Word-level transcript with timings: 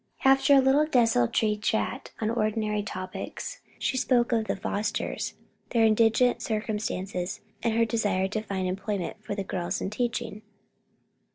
After 0.25 0.55
a 0.55 0.59
little 0.61 0.87
desultory 0.87 1.55
chat 1.57 2.09
on 2.19 2.31
ordinary 2.31 2.81
topics, 2.81 3.61
she 3.77 3.97
spoke 3.97 4.31
of 4.31 4.45
the 4.45 4.55
Fosters, 4.55 5.35
their 5.69 5.85
indigent 5.85 6.41
circumstances, 6.41 7.41
and 7.61 7.75
her 7.75 7.85
desire 7.85 8.27
to 8.29 8.41
find 8.41 8.67
employment 8.67 9.23
for 9.23 9.35
the 9.35 9.43
girls 9.43 9.79
in 9.79 9.91
teaching. 9.91 10.41